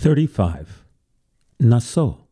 35. 0.00 0.84
Naso. 1.58 2.28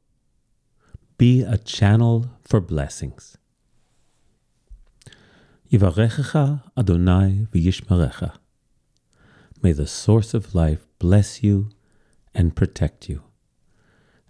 Be 1.19 1.43
a 1.43 1.59
channel 1.59 2.31
for 2.45 2.61
blessings. 2.61 3.39
Yivarechecha 5.73 6.63
Adonai 6.79 7.49
v'yishmerecha. 7.53 8.35
May 9.65 9.73
the 9.73 9.89
source 9.89 10.33
of 10.33 10.55
life 10.55 10.87
bless 11.01 11.43
you 11.43 11.71
and 12.33 12.55
protect 12.55 13.09
you. 13.09 13.25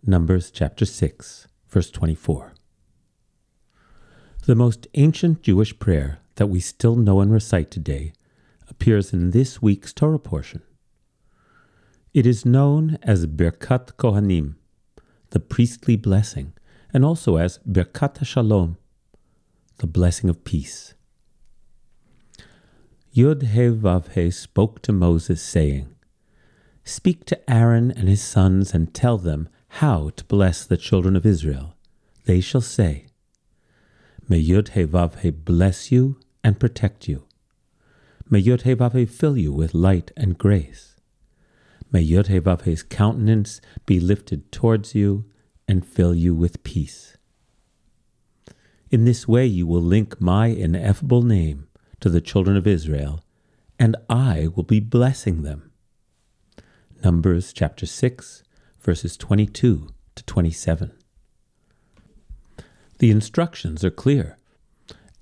Numbers 0.03 0.50
chapter 0.50 0.87
6, 0.87 1.46
verse 1.68 1.91
24. 1.91 2.55
The 4.46 4.55
most 4.55 4.87
ancient 4.95 5.43
Jewish 5.43 5.79
prayer 5.79 6.21
that 6.37 6.46
we 6.46 6.61
still 6.61 6.96
know 6.96 7.21
and 7.21 7.30
recite 7.30 7.71
today 7.71 8.14
appears 8.71 9.12
in 9.12 9.32
this 9.32 9.61
week's 9.61 9.93
Torah 9.93 10.18
portion. 10.18 10.62
It 12.17 12.25
is 12.25 12.46
known 12.46 12.96
as 13.03 13.27
Birkat 13.27 13.98
Kohanim, 13.98 14.55
the 15.33 15.38
priestly 15.38 15.97
blessing, 15.97 16.55
and 16.91 17.05
also 17.05 17.37
as 17.37 17.59
Birkat 17.70 18.25
Shalom, 18.25 18.79
the 19.77 19.87
blessing 19.87 20.30
of 20.30 20.42
peace. 20.42 20.95
Yud 23.15 23.42
He 24.15 24.30
spoke 24.30 24.80
to 24.80 24.92
Moses, 24.92 25.42
saying, 25.42 25.95
Speak 26.84 27.27
to 27.27 27.51
Aaron 27.51 27.91
and 27.91 28.09
his 28.09 28.23
sons 28.23 28.73
and 28.73 28.95
tell 28.95 29.19
them 29.19 29.51
how 29.84 30.09
to 30.17 30.25
bless 30.25 30.64
the 30.64 30.78
children 30.78 31.17
of 31.17 31.27
Israel. 31.27 31.77
They 32.25 32.41
shall 32.41 32.62
say, 32.62 33.09
May 34.27 34.42
Yud 34.42 34.69
He 35.19 35.30
bless 35.33 35.92
you 35.92 36.19
and 36.42 36.59
protect 36.59 37.09
you. 37.09 37.27
May 38.30 38.41
Vav 38.42 38.95
He 38.95 39.05
fill 39.05 39.37
you 39.37 39.53
with 39.53 39.75
light 39.75 40.12
and 40.17 40.39
grace. 40.39 40.95
May 41.96 42.02
Yod 42.02 42.27
Vavhe's 42.27 42.82
countenance 42.82 43.62
be 43.86 43.98
lifted 43.98 44.52
towards 44.52 44.95
you 44.95 45.24
and 45.66 45.83
fill 45.83 46.14
you 46.14 46.34
with 46.34 46.62
peace. 46.62 47.16
In 48.91 49.06
this 49.06 49.27
way 49.27 49.47
you 49.47 49.66
will 49.66 49.80
link 49.80 50.20
my 50.20 50.48
ineffable 50.48 51.22
name 51.22 51.69
to 52.00 52.11
the 52.11 52.20
children 52.20 52.55
of 52.55 52.66
Israel, 52.66 53.25
and 53.78 53.97
I 54.11 54.48
will 54.55 54.62
be 54.62 54.78
blessing 54.78 55.41
them. 55.41 55.72
Numbers 57.03 57.55
chapter 57.55 57.86
6, 57.86 58.42
verses 58.78 59.16
22 59.16 59.88
to 60.16 60.25
27. 60.25 60.92
The 62.98 63.10
instructions 63.10 63.83
are 63.83 63.91
clear. 63.91 64.36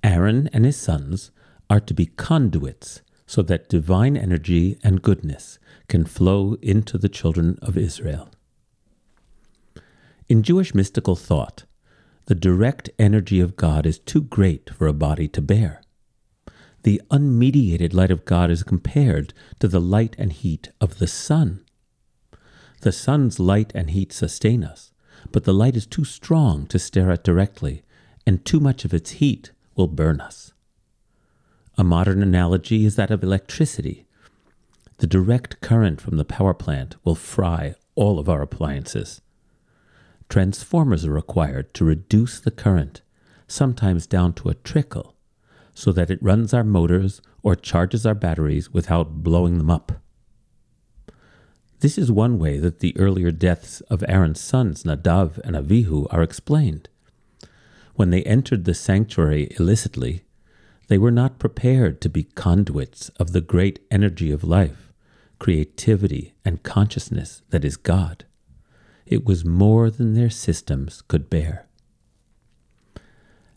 Aaron 0.03 0.51
and 0.53 0.65
his 0.65 0.77
sons 0.77 1.31
are 1.71 1.79
to 1.79 1.95
be 1.95 2.07
conduits 2.07 3.01
so 3.27 3.43
that 3.43 3.69
divine 3.69 4.17
energy 4.17 4.79
and 4.83 5.03
goodness 5.03 5.59
can 5.89 6.05
flow 6.05 6.57
into 6.63 6.99
the 6.99 7.09
children 7.09 7.59
of 7.63 7.77
Israel. 7.77 8.31
In 10.29 10.43
Jewish 10.43 10.75
mystical 10.75 11.17
thought, 11.17 11.65
the 12.27 12.35
direct 12.35 12.89
energy 12.99 13.41
of 13.41 13.57
God 13.57 13.85
is 13.85 13.99
too 13.99 14.23
great 14.23 14.71
for 14.71 14.87
a 14.87 14.95
body 14.95 15.29
to 15.29 15.43
bear. 15.43 15.83
The 16.83 17.03
unmediated 17.11 17.93
light 17.93 18.11
of 18.11 18.25
God 18.25 18.51
is 18.51 18.63
compared 18.63 19.35
to 19.59 19.69
the 19.69 19.81
light 19.81 20.17
and 20.19 20.33
heat 20.33 20.71
of 20.81 20.99
the 20.99 21.07
sun. 21.07 21.65
The 22.81 22.93
sun's 22.93 23.39
light 23.39 23.73
and 23.75 23.91
heat 23.91 24.13
sustain 24.13 24.65
us, 24.65 24.93
but 25.33 25.45
the 25.45 25.55
light 25.55 25.77
is 25.77 25.87
too 25.87 26.05
strong 26.05 26.67
to 26.69 26.79
stare 26.79 27.11
at 27.11 27.25
directly, 27.25 27.83
and 28.27 28.45
too 28.45 28.61
much 28.61 28.87
of 28.87 28.95
its 28.95 29.13
heat 29.13 29.53
will 29.77 29.89
burn 29.89 30.21
us. 30.21 30.54
A 31.77 31.83
modern 31.83 32.23
analogy 32.23 32.85
is 32.85 32.95
that 32.97 33.11
of 33.11 33.25
electricity, 33.25 34.07
the 34.99 35.09
direct 35.09 35.61
current 35.61 36.01
from 36.01 36.17
the 36.17 36.25
power 36.25 36.55
plant 36.55 36.95
will 37.03 37.17
fry 37.17 37.75
all 37.97 38.21
of 38.21 38.29
our 38.29 38.43
appliances. 38.43 39.21
Transformers 40.29 41.05
are 41.05 41.13
required 41.13 41.75
to 41.75 41.85
reduce 41.85 42.39
the 42.39 42.53
current, 42.53 43.03
sometimes 43.49 44.07
down 44.07 44.35
to 44.35 44.49
a 44.49 44.55
trickle, 44.55 45.17
so 45.75 45.91
that 45.91 46.11
it 46.11 46.23
runs 46.23 46.55
our 46.55 46.63
motors 46.63 47.21
or 47.43 47.57
charges 47.57 48.07
our 48.07 48.15
batteries 48.15 48.73
without 48.73 49.25
blowing 49.25 49.59
them 49.59 49.71
up. 49.71 50.01
This 51.81 51.99
is 51.99 52.11
one 52.11 52.39
way 52.39 52.59
that 52.59 52.79
the 52.79 52.97
earlier 52.97 53.33
deaths 53.33 53.81
of 53.83 54.05
Aaron's 54.07 54.41
sons 54.41 54.85
Nadav 54.85 55.39
and 55.39 55.57
Avihu 55.57 56.07
are 56.11 56.23
explained. 56.23 56.89
When 57.97 58.11
they 58.11 58.23
entered 58.23 58.65
the 58.65 58.75
sanctuary 58.75 59.49
illicitly, 59.59 60.23
they 60.89 60.99
were 60.99 61.11
not 61.11 61.39
prepared 61.39 62.01
to 62.01 62.09
be 62.09 62.25
conduits 62.25 63.09
of 63.21 63.33
the 63.33 63.41
great 63.41 63.81
energy 63.91 64.31
of 64.31 64.45
life, 64.45 64.93
creativity, 65.39 66.35
and 66.45 66.63
consciousness 66.63 67.43
that 67.51 67.65
is 67.65 67.77
God. 67.77 68.25
It 69.07 69.25
was 69.25 69.45
more 69.45 69.91
than 69.91 70.15
their 70.15 70.31
systems 70.31 71.03
could 71.03 71.31
bear. 71.31 71.67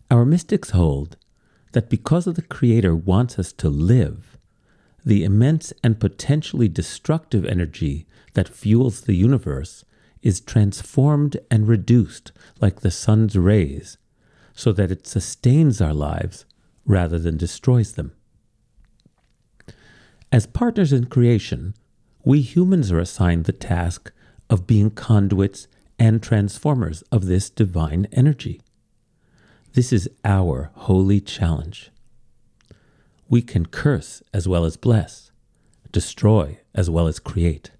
Our 0.09 0.25
mystics 0.25 0.71
hold 0.71 1.17
that 1.73 1.89
because 1.89 2.27
of 2.27 2.35
the 2.35 2.41
Creator 2.41 2.95
wants 2.95 3.37
us 3.37 3.51
to 3.53 3.69
live, 3.69 4.37
the 5.05 5.23
immense 5.23 5.73
and 5.83 5.99
potentially 5.99 6.67
destructive 6.67 7.45
energy 7.45 8.07
that 8.33 8.49
fuels 8.49 9.01
the 9.01 9.15
universe 9.15 9.85
is 10.21 10.41
transformed 10.41 11.37
and 11.51 11.67
reduced 11.67 12.31
like 12.59 12.81
the 12.81 12.91
sun's 12.91 13.37
rays, 13.37 13.97
so 14.53 14.71
that 14.71 14.91
it 14.91 15.07
sustains 15.07 15.79
our 15.81 15.93
lives 15.93 16.45
rather 16.87 17.19
than 17.19 17.37
destroys 17.37 17.93
them. 17.93 18.13
As 20.31 20.47
partners 20.47 20.91
in 20.91 21.05
creation, 21.05 21.75
we 22.23 22.41
humans 22.41 22.91
are 22.91 22.99
assigned 22.99 23.45
the 23.45 23.53
task 23.53 24.11
of 24.49 24.65
being 24.65 24.89
conduits 24.89 25.67
and 25.99 26.23
transformers 26.23 27.01
of 27.11 27.25
this 27.25 27.49
divine 27.49 28.07
energy. 28.11 28.61
This 29.73 29.93
is 29.93 30.09
our 30.25 30.71
holy 30.73 31.21
challenge. 31.21 31.91
We 33.29 33.41
can 33.41 33.65
curse 33.65 34.23
as 34.33 34.47
well 34.47 34.65
as 34.65 34.77
bless, 34.77 35.31
destroy 35.91 36.59
as 36.73 36.89
well 36.89 37.07
as 37.07 37.19
create. 37.19 37.71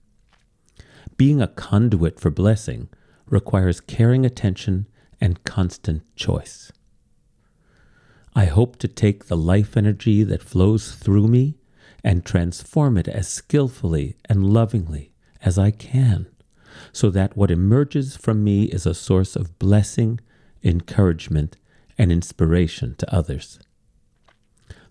Being 1.16 1.41
a 1.41 1.47
conduit 1.47 2.19
for 2.19 2.29
blessing 2.29 2.89
requires 3.25 3.81
caring 3.81 4.25
attention 4.25 4.88
and 5.19 5.44
constant 5.44 6.03
choice. 6.16 6.72
I 8.38 8.46
hope 8.46 8.78
to 8.78 8.88
take 8.88 9.25
the 9.25 9.36
life 9.36 9.75
energy 9.75 10.22
that 10.22 10.44
flows 10.44 10.92
through 10.92 11.28
me 11.28 11.58
and 12.03 12.24
transform 12.24 12.96
it 12.96 13.08
as 13.08 13.28
skillfully 13.28 14.16
and 14.25 14.53
lovingly 14.53 15.12
as 15.42 15.58
I 15.58 15.72
can, 15.72 16.28
so 16.92 17.09
that 17.09 17.36
what 17.36 17.50
emerges 17.50 18.16
from 18.16 18.44
me 18.44 18.66
is 18.66 18.86
a 18.86 18.94
source 18.94 19.36
of 19.36 19.58
blessing, 19.58 20.20
encouragement, 20.64 21.58
and 21.98 22.12
inspiration 22.12 22.94
to 23.00 23.12
others. 23.12 23.59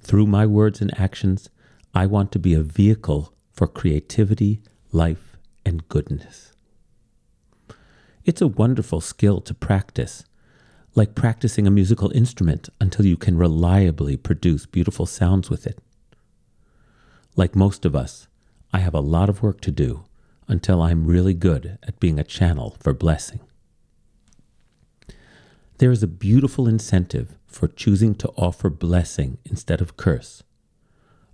Through 0.01 0.27
my 0.27 0.45
words 0.45 0.81
and 0.81 0.93
actions, 0.99 1.49
I 1.95 2.07
want 2.07 2.33
to 2.33 2.41
be 2.41 2.53
a 2.53 2.63
vehicle 2.63 3.33
for 3.53 3.69
creativity, 3.69 4.61
life, 4.91 5.37
and 5.65 5.89
goodness. 5.89 6.53
It's 8.25 8.43
a 8.43 8.49
wonderful 8.49 9.01
skill 9.01 9.41
to 9.43 9.55
practice 9.55 10.25
like 10.97 11.15
practicing 11.15 11.67
a 11.67 11.71
musical 11.71 12.11
instrument 12.13 12.71
until 12.81 13.05
you 13.05 13.19
can 13.19 13.37
reliably 13.37 14.17
produce 14.17 14.65
beautiful 14.65 15.05
sounds 15.05 15.51
with 15.51 15.67
it. 15.67 15.79
Like 17.37 17.55
most 17.55 17.85
of 17.85 17.95
us, 17.95 18.29
I 18.73 18.79
have 18.79 18.95
a 18.95 19.01
lot 19.01 19.29
of 19.29 19.43
work 19.43 19.61
to 19.61 19.71
do 19.71 20.05
until 20.49 20.81
I'm 20.81 21.07
really 21.07 21.35
good 21.35 21.79
at 21.83 22.01
being 22.01 22.19
a 22.19 22.25
channel 22.25 22.79
for 22.81 22.95
blessing. 22.95 23.41
There 25.79 25.91
is 25.91 26.03
a 26.03 26.09
beautiful 26.09 26.67
incentive 26.67 27.37
for 27.47 27.69
choosing 27.69 28.15
to 28.15 28.31
offer 28.31 28.71
blessing 28.71 29.37
instead 29.45 29.83
of 29.83 29.99
curse, 29.99 30.43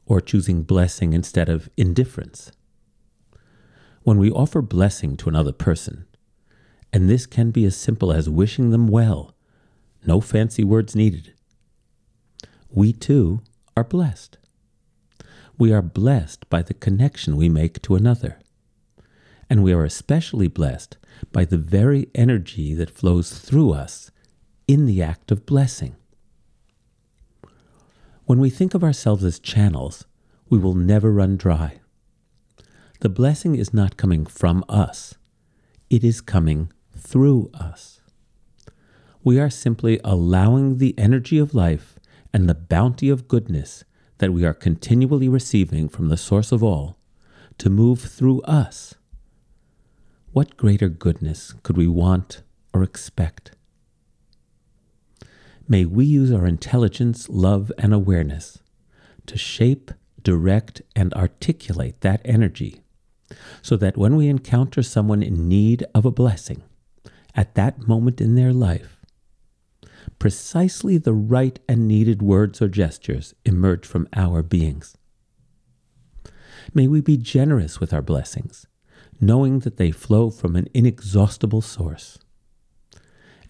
or 0.06 0.21
choosing 0.21 0.65
blessing 0.65 1.12
instead 1.12 1.49
of 1.49 1.71
indifference. 1.77 2.50
When 4.03 4.19
we 4.19 4.33
offer 4.33 4.61
blessing 4.61 5.17
to 5.19 5.29
another 5.29 5.53
person, 5.53 6.06
and 6.93 7.08
this 7.08 7.26
can 7.26 7.53
be 7.53 7.65
as 7.65 7.76
simple 7.76 8.12
as 8.12 8.29
wishing 8.29 8.70
them 8.70 8.88
well 8.88 9.31
no 10.04 10.20
fancy 10.20 10.64
words 10.64 10.96
needed. 10.96 11.32
We 12.70 12.93
too 12.93 13.43
are 13.76 13.84
blessed. 13.84 14.38
We 15.58 15.72
are 15.72 15.82
blessed 15.82 16.49
by 16.50 16.62
the 16.62 16.75
connection 16.75 17.37
we 17.37 17.49
make 17.49 17.81
to 17.82 17.94
another. 17.94 18.40
And 19.49 19.62
we 19.62 19.72
are 19.72 19.84
especially 19.84 20.49
blessed 20.49 20.96
by 21.31 21.44
the 21.44 21.58
very 21.58 22.08
energy 22.14 22.75
that 22.75 22.90
flows 22.90 23.38
through 23.38 23.72
us 23.72 24.10
in 24.66 24.87
the 24.87 25.02
act 25.02 25.31
of 25.31 25.46
blessing. 25.46 25.94
When 28.25 28.40
we 28.40 28.50
think 28.50 28.75
of 28.75 28.82
ourselves 28.82 29.25
as 29.25 29.38
channels, 29.38 30.06
we 30.48 30.58
will 30.58 30.75
never 30.75 31.12
run 31.12 31.37
dry. 31.37 31.81
The 33.00 33.08
blessing 33.08 33.56
is 33.56 33.75
not 33.75 33.96
coming 33.96 34.26
from 34.26 34.64
us, 34.69 35.14
it 35.90 36.02
is 36.02 36.20
coming 36.20 36.72
through 36.96 37.50
us 37.52 38.01
we 39.24 39.38
are 39.38 39.50
simply 39.50 40.00
allowing 40.02 40.78
the 40.78 40.94
energy 40.98 41.38
of 41.38 41.54
life 41.54 41.98
and 42.32 42.48
the 42.48 42.54
bounty 42.54 43.08
of 43.08 43.28
goodness 43.28 43.84
that 44.19 44.32
we 44.32 44.44
are 44.44 44.54
continually 44.54 45.28
receiving 45.28 45.88
from 45.88 46.08
the 46.08 46.16
source 46.16 46.50
of 46.50 46.62
all 46.62 46.96
to 47.58 47.70
move 47.70 48.00
through 48.00 48.40
us. 48.42 48.94
what 50.32 50.56
greater 50.56 50.88
goodness 50.88 51.54
could 51.62 51.76
we 51.76 51.86
want 51.86 52.42
or 52.72 52.82
expect? 52.82 53.50
May 55.69 55.84
we 55.84 56.06
use 56.06 56.32
our 56.32 56.46
intelligence, 56.46 57.28
love, 57.28 57.70
and 57.76 57.92
awareness 57.92 58.58
to 59.26 59.36
shape, 59.36 59.90
direct, 60.22 60.80
and 60.96 61.12
articulate 61.14 62.00
that 62.00 62.22
energy 62.24 62.80
so 63.60 63.76
that 63.76 63.98
when 63.98 64.16
we 64.16 64.28
encounter 64.28 64.82
someone 64.82 65.22
in 65.22 65.48
need 65.48 65.84
of 65.94 66.06
a 66.06 66.10
blessing 66.10 66.62
at 67.34 67.54
that 67.54 67.86
moment 67.86 68.20
in 68.20 68.34
their 68.34 68.52
life, 68.52 69.01
precisely 70.22 70.98
the 70.98 71.12
right 71.12 71.58
and 71.69 71.88
needed 71.88 72.22
words 72.22 72.62
or 72.62 72.69
gestures 72.69 73.34
emerge 73.44 73.84
from 73.84 74.06
our 74.14 74.40
beings. 74.40 74.96
May 76.72 76.86
we 76.86 77.00
be 77.00 77.16
generous 77.16 77.80
with 77.80 77.92
our 77.92 78.02
blessings, 78.02 78.69
knowing 79.20 79.58
that 79.58 79.78
they 79.78 79.90
flow 79.90 80.30
from 80.30 80.54
an 80.54 80.69
inexhaustible 80.72 81.60
source. 81.60 82.20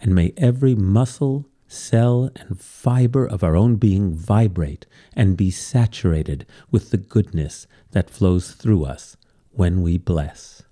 And 0.00 0.14
may 0.14 0.32
every 0.38 0.74
muscle, 0.74 1.46
cell, 1.68 2.30
and 2.36 2.58
fiber 2.58 3.26
of 3.26 3.44
our 3.44 3.54
own 3.54 3.76
being 3.76 4.14
vibrate 4.14 4.86
and 5.14 5.36
be 5.36 5.50
saturated 5.50 6.46
with 6.70 6.88
the 6.88 6.96
goodness 6.96 7.66
that 7.90 8.08
flows 8.08 8.52
through 8.52 8.86
us 8.86 9.18
when 9.50 9.82
we 9.82 9.98
bless. 9.98 10.62